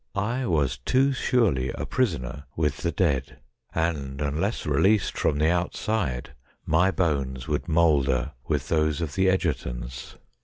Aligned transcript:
I 0.15 0.47
was 0.47 0.79
too 0.79 1.13
surely 1.13 1.69
a 1.75 1.85
prisoner 1.85 2.45
with 2.55 2.77
the 2.77 2.91
dead, 2.91 3.37
and 3.75 4.19
unless 4.19 4.65
released 4.65 5.15
from 5.15 5.37
the 5.37 5.51
outside 5.51 6.31
my 6.65 6.89
bones 6.89 7.47
would 7.47 7.67
moulder 7.67 8.31
with 8.47 8.67
those 8.69 9.01
of 9.01 9.13
the 9.13 9.27
Egertons. 9.27 10.15